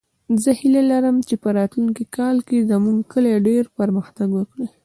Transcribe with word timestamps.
زه 0.43 0.51
هیله 0.59 0.81
لرم 0.91 1.17
چې 1.27 1.35
په 1.43 1.49
راتلونکې 1.57 2.05
کال 2.17 2.37
کې 2.47 2.67
زموږ 2.71 2.97
کلی 3.13 3.33
ډېر 3.47 3.63
پرمختګ 3.77 4.29
وکړي 4.33 4.67